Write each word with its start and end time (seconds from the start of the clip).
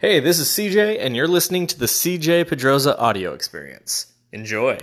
Hey, 0.00 0.18
this 0.18 0.38
is 0.38 0.48
CJ, 0.48 0.96
and 0.98 1.14
you're 1.14 1.28
listening 1.28 1.66
to 1.66 1.78
the 1.78 1.84
CJ 1.84 2.46
Pedroza 2.46 2.98
audio 2.98 3.34
experience. 3.34 4.10
Enjoy. 4.32 4.78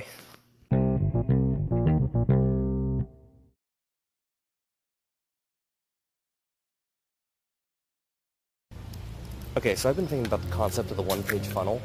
Okay, 9.58 9.74
so 9.74 9.90
I've 9.90 9.96
been 9.96 10.06
thinking 10.06 10.28
about 10.28 10.44
the 10.44 10.52
concept 10.52 10.92
of 10.92 10.98
the 10.98 11.02
one 11.02 11.24
page 11.24 11.48
funnel, 11.48 11.82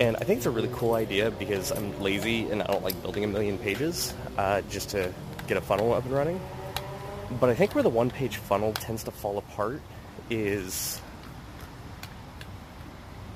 and 0.00 0.16
I 0.16 0.24
think 0.24 0.38
it's 0.38 0.46
a 0.46 0.50
really 0.50 0.70
cool 0.72 0.94
idea 0.94 1.30
because 1.30 1.70
I'm 1.70 1.96
lazy 2.02 2.50
and 2.50 2.60
I 2.60 2.66
don't 2.66 2.82
like 2.82 3.00
building 3.02 3.22
a 3.22 3.28
million 3.28 3.56
pages 3.56 4.14
uh, 4.36 4.62
just 4.62 4.88
to 4.88 5.14
get 5.46 5.56
a 5.56 5.60
funnel 5.60 5.92
up 5.92 6.04
and 6.06 6.12
running. 6.12 6.40
But 7.38 7.50
I 7.50 7.54
think 7.54 7.76
where 7.76 7.84
the 7.84 7.88
one 7.88 8.10
page 8.10 8.38
funnel 8.38 8.72
tends 8.72 9.04
to 9.04 9.12
fall 9.12 9.38
apart 9.38 9.80
is 10.28 11.00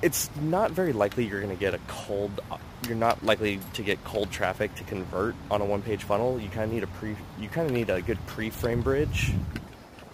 it's 0.02 0.30
not 0.40 0.70
very 0.70 0.92
likely 0.92 1.26
you're 1.26 1.40
going 1.40 1.54
to 1.54 1.58
get 1.58 1.74
a 1.74 1.80
cold 1.88 2.40
you're 2.86 2.96
not 2.96 3.24
likely 3.24 3.60
to 3.74 3.82
get 3.82 4.02
cold 4.04 4.30
traffic 4.30 4.74
to 4.76 4.84
convert 4.84 5.34
on 5.50 5.60
a 5.60 5.64
one 5.64 5.82
page 5.82 6.04
funnel. 6.04 6.40
You 6.40 6.48
kind 6.48 6.64
of 6.64 6.72
need 6.72 6.82
a 6.82 6.86
pre 6.86 7.16
you 7.38 7.48
kind 7.48 7.66
of 7.66 7.72
need 7.72 7.90
a 7.90 8.00
good 8.00 8.24
pre-frame 8.26 8.82
bridge 8.82 9.32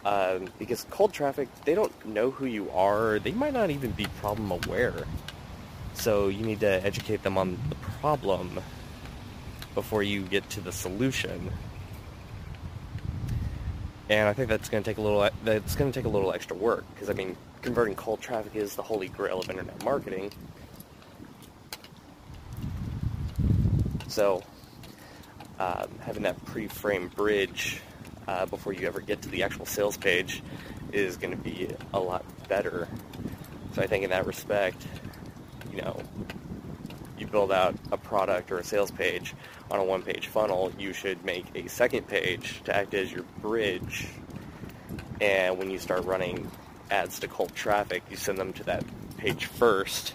um, 0.04 0.48
because 0.58 0.86
cold 0.90 1.12
traffic 1.12 1.48
they 1.64 1.74
don't 1.74 1.92
know 2.06 2.30
who 2.30 2.46
you 2.46 2.70
are. 2.70 3.18
They 3.18 3.32
might 3.32 3.52
not 3.52 3.70
even 3.70 3.90
be 3.90 4.06
problem 4.20 4.50
aware. 4.50 5.04
So 5.94 6.28
you 6.28 6.44
need 6.44 6.60
to 6.60 6.84
educate 6.84 7.22
them 7.22 7.38
on 7.38 7.58
the 7.68 7.76
problem 8.00 8.60
before 9.74 10.02
you 10.02 10.22
get 10.22 10.48
to 10.50 10.60
the 10.60 10.72
solution 10.72 11.50
and 14.08 14.28
I 14.28 14.32
think 14.32 14.48
that's 14.48 14.68
going 14.68 14.82
to 14.82 14.90
take 14.90 14.98
a 14.98 15.00
little 15.00 15.28
that's 15.44 15.76
going 15.76 15.90
to 15.90 15.98
take 15.98 16.06
a 16.06 16.10
little 16.10 16.32
extra 16.32 16.56
work 16.56 16.84
because 16.94 17.08
I 17.10 17.14
mean 17.14 17.36
converting 17.62 17.94
cold 17.94 18.20
traffic 18.20 18.54
is 18.54 18.74
the 18.74 18.82
holy 18.82 19.08
grail 19.08 19.40
of 19.40 19.48
internet 19.48 19.82
marketing. 19.84 20.30
So 24.08 24.42
um, 25.58 25.88
having 26.00 26.22
that 26.24 26.42
pre-frame 26.44 27.08
bridge 27.08 27.80
uh, 28.28 28.46
before 28.46 28.72
you 28.72 28.86
ever 28.86 29.00
get 29.00 29.22
to 29.22 29.28
the 29.28 29.42
actual 29.42 29.66
sales 29.66 29.96
page 29.96 30.42
is 30.92 31.16
going 31.16 31.30
to 31.30 31.42
be 31.42 31.68
a 31.92 32.00
lot 32.00 32.24
better. 32.48 32.86
So 33.74 33.82
I 33.82 33.86
think 33.86 34.04
in 34.04 34.10
that 34.10 34.26
respect, 34.26 34.86
you 35.72 35.80
know, 35.82 36.00
build 37.34 37.50
out 37.50 37.74
a 37.90 37.96
product 37.96 38.52
or 38.52 38.58
a 38.58 38.64
sales 38.64 38.92
page 38.92 39.34
on 39.68 39.80
a 39.80 39.84
one-page 39.84 40.28
funnel, 40.28 40.70
you 40.78 40.92
should 40.92 41.24
make 41.24 41.44
a 41.56 41.68
second 41.68 42.06
page 42.06 42.62
to 42.62 42.74
act 42.74 42.94
as 42.94 43.10
your 43.10 43.24
bridge. 43.42 44.06
And 45.20 45.58
when 45.58 45.68
you 45.68 45.80
start 45.80 46.04
running 46.04 46.48
ads 46.92 47.18
to 47.18 47.26
cold 47.26 47.52
traffic, 47.52 48.04
you 48.08 48.16
send 48.16 48.38
them 48.38 48.52
to 48.52 48.64
that 48.64 48.84
page 49.16 49.46
first. 49.46 50.14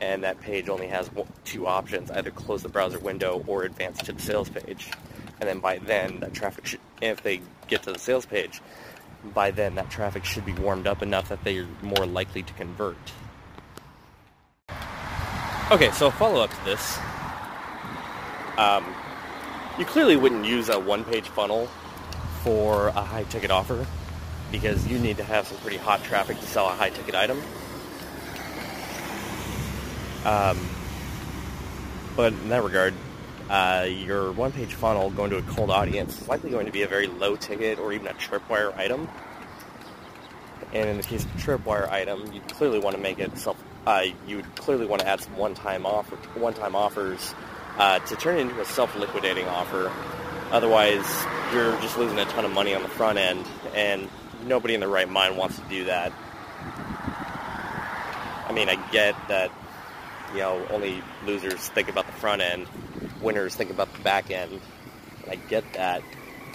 And 0.00 0.24
that 0.24 0.40
page 0.40 0.70
only 0.70 0.86
has 0.86 1.10
two 1.44 1.66
options, 1.66 2.10
either 2.10 2.30
close 2.30 2.62
the 2.62 2.70
browser 2.70 2.98
window 2.98 3.44
or 3.46 3.64
advance 3.64 3.98
to 4.04 4.14
the 4.14 4.22
sales 4.22 4.48
page. 4.48 4.90
And 5.40 5.46
then 5.46 5.60
by 5.60 5.76
then, 5.76 6.20
that 6.20 6.32
traffic 6.32 6.64
should, 6.64 6.80
if 7.02 7.22
they 7.22 7.42
get 7.68 7.82
to 7.82 7.92
the 7.92 7.98
sales 7.98 8.24
page, 8.24 8.62
by 9.34 9.50
then 9.50 9.74
that 9.74 9.90
traffic 9.90 10.24
should 10.24 10.46
be 10.46 10.54
warmed 10.54 10.86
up 10.86 11.02
enough 11.02 11.28
that 11.28 11.44
they're 11.44 11.66
more 11.82 12.06
likely 12.06 12.42
to 12.42 12.52
convert. 12.54 12.96
Okay, 15.68 15.90
so 15.90 16.12
follow 16.12 16.42
up 16.42 16.50
to 16.50 16.64
this. 16.64 16.96
Um, 18.56 18.86
you 19.80 19.84
clearly 19.84 20.14
wouldn't 20.14 20.44
use 20.44 20.68
a 20.68 20.78
one 20.78 21.02
page 21.02 21.28
funnel 21.28 21.66
for 22.44 22.86
a 22.88 23.02
high 23.02 23.24
ticket 23.24 23.50
offer 23.50 23.84
because 24.52 24.86
you 24.86 25.00
need 25.00 25.16
to 25.16 25.24
have 25.24 25.48
some 25.48 25.58
pretty 25.58 25.76
hot 25.76 26.04
traffic 26.04 26.38
to 26.38 26.46
sell 26.46 26.68
a 26.68 26.72
high 26.72 26.90
ticket 26.90 27.16
item. 27.16 27.42
Um, 30.24 30.56
but 32.14 32.32
in 32.32 32.48
that 32.50 32.62
regard, 32.62 32.94
uh, 33.50 33.88
your 33.88 34.30
one 34.30 34.52
page 34.52 34.74
funnel 34.74 35.10
going 35.10 35.30
to 35.30 35.38
a 35.38 35.42
cold 35.42 35.70
audience 35.70 36.22
is 36.22 36.28
likely 36.28 36.50
going 36.50 36.66
to 36.66 36.72
be 36.72 36.82
a 36.82 36.88
very 36.88 37.08
low 37.08 37.34
ticket 37.34 37.80
or 37.80 37.92
even 37.92 38.06
a 38.06 38.14
tripwire 38.14 38.72
item. 38.76 39.08
And 40.72 40.88
in 40.88 40.96
the 40.96 41.02
case 41.02 41.24
of 41.24 41.34
a 41.34 41.38
tripwire 41.38 41.88
item, 41.90 42.32
you 42.32 42.40
clearly 42.42 42.78
want 42.78 42.94
to 42.94 43.02
make 43.02 43.18
it 43.18 43.36
self 43.36 43.60
you 44.26 44.36
would 44.36 44.56
clearly 44.56 44.84
want 44.86 45.00
to 45.02 45.08
add 45.08 45.20
some 45.20 45.36
one-time 45.36 45.86
offer, 45.86 46.16
one-time 46.38 46.74
offers 46.74 47.34
uh, 47.78 48.00
to 48.00 48.16
turn 48.16 48.36
it 48.36 48.40
into 48.40 48.60
a 48.60 48.64
self-liquidating 48.64 49.46
offer. 49.46 49.92
Otherwise, 50.50 51.06
you're 51.52 51.78
just 51.80 51.96
losing 51.96 52.18
a 52.18 52.24
ton 52.26 52.44
of 52.44 52.52
money 52.52 52.74
on 52.74 52.82
the 52.82 52.88
front 52.88 53.18
end, 53.18 53.46
and 53.74 54.08
nobody 54.44 54.74
in 54.74 54.80
their 54.80 54.88
right 54.88 55.08
mind 55.08 55.36
wants 55.36 55.56
to 55.58 55.64
do 55.68 55.84
that. 55.84 56.12
I 58.48 58.52
mean, 58.52 58.68
I 58.68 58.76
get 58.90 59.14
that 59.28 59.50
you 60.32 60.40
know 60.40 60.66
only 60.70 61.02
losers 61.24 61.68
think 61.68 61.88
about 61.88 62.06
the 62.06 62.12
front 62.12 62.42
end, 62.42 62.66
winners 63.20 63.54
think 63.54 63.70
about 63.70 63.92
the 63.92 64.00
back 64.02 64.30
end. 64.30 64.60
I 65.28 65.36
get 65.36 65.64
that, 65.74 66.02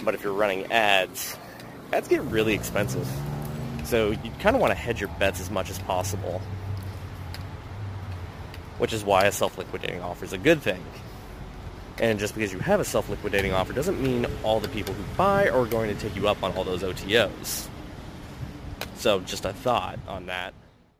but 0.04 0.14
if 0.14 0.24
you're 0.24 0.32
running 0.32 0.72
ads, 0.72 1.36
ads 1.92 2.08
get 2.08 2.22
really 2.22 2.54
expensive. 2.54 3.08
So 3.84 4.10
you 4.10 4.30
kind 4.40 4.54
of 4.54 4.62
want 4.62 4.70
to 4.70 4.78
hedge 4.78 5.00
your 5.00 5.10
bets 5.18 5.40
as 5.40 5.50
much 5.50 5.70
as 5.70 5.78
possible 5.80 6.40
which 8.82 8.92
is 8.92 9.04
why 9.04 9.26
a 9.26 9.30
self-liquidating 9.30 10.02
offer 10.02 10.24
is 10.24 10.32
a 10.32 10.38
good 10.38 10.60
thing. 10.60 10.84
And 11.98 12.18
just 12.18 12.34
because 12.34 12.52
you 12.52 12.58
have 12.58 12.80
a 12.80 12.84
self-liquidating 12.84 13.52
offer 13.52 13.72
doesn't 13.72 14.02
mean 14.02 14.26
all 14.42 14.58
the 14.58 14.66
people 14.66 14.92
who 14.92 15.04
buy 15.16 15.48
are 15.50 15.66
going 15.66 15.94
to 15.94 16.02
take 16.02 16.16
you 16.16 16.26
up 16.26 16.42
on 16.42 16.50
all 16.56 16.64
those 16.64 16.82
OTOs. 16.82 17.68
So 18.96 19.20
just 19.20 19.44
a 19.44 19.52
thought 19.52 20.00
on 20.08 20.26
that. 20.26 20.52